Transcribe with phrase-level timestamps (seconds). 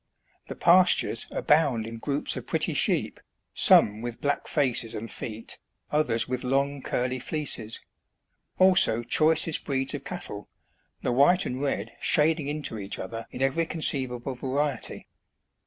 [0.47, 3.19] The pastures abound in groups of pretty sheep,
[3.53, 5.59] some with black faces and feet,
[5.91, 7.79] others with long, curly fleeces;
[8.57, 10.49] also choicest breeds of cattle,
[11.03, 15.07] the white and red shading into each other in every conceivable variety.